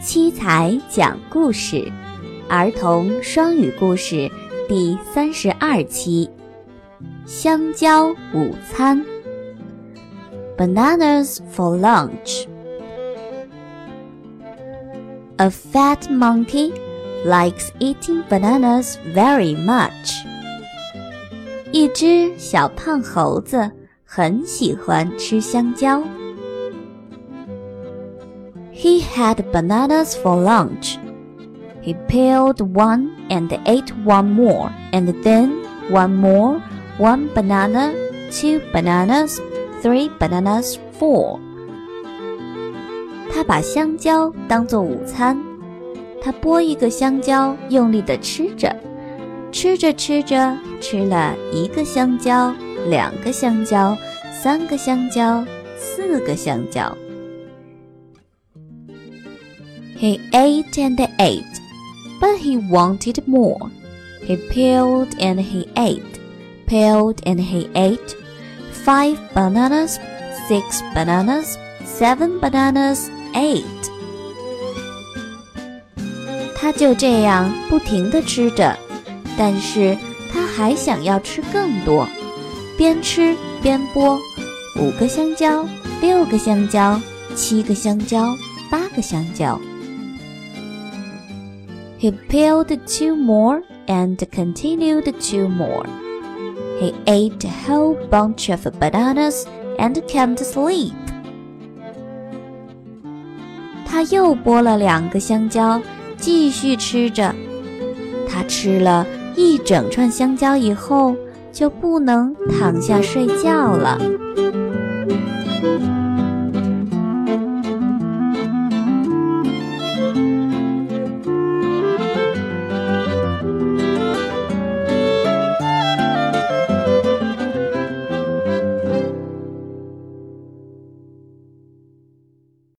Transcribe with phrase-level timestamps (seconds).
[0.00, 1.90] 七彩讲故事，
[2.48, 4.30] 儿童双语故事
[4.68, 6.30] 第三十二期：
[7.26, 9.04] 香蕉午餐。
[10.56, 12.46] Bananas for lunch.
[15.38, 16.72] A fat monkey
[17.26, 20.22] likes eating bananas very much.
[21.72, 23.68] 一只小胖猴子
[24.04, 26.02] 很喜欢吃香蕉。
[28.77, 30.97] He had bananas for lunch.
[31.81, 36.61] He peeled one and ate one more, and then one more,
[36.97, 37.93] one banana,
[38.31, 39.39] two bananas,
[39.81, 41.39] three bananas, four.
[43.33, 45.37] 他把香蕉当做午餐，
[46.21, 48.75] 他剥一个香蕉，用力地吃着，
[49.51, 52.53] 吃着吃着，吃了一个香蕉，
[52.87, 53.97] 两个香蕉，
[54.31, 55.43] 三个香蕉，
[55.77, 56.95] 四个香蕉。
[59.97, 61.43] He ate and ate,
[62.19, 63.69] but he wanted more.
[64.25, 66.19] He peeled and he ate,
[66.67, 68.15] peeled and he ate.
[68.85, 69.99] Five bananas,
[70.47, 73.63] six bananas, seven bananas, eight.
[76.55, 78.77] 他就这样不停地吃着，
[79.37, 79.97] 但是
[80.31, 82.07] 他还想要吃更多，
[82.77, 84.17] 边吃边剥，
[84.79, 85.65] 五个香蕉，
[86.01, 86.99] 六个香蕉，
[87.35, 88.25] 七个香蕉，
[88.71, 89.59] 八个香蕉。
[91.99, 95.85] He peeled two more and continued two more.
[96.79, 99.45] He ate a whole bunch of bananas
[99.77, 100.93] and can't sleep.
[103.85, 105.81] 他又剥了两个香蕉，
[106.17, 107.33] 继续吃着。
[108.27, 111.15] 他吃了一整串香蕉以后，
[111.51, 113.97] 就不能躺下睡觉了。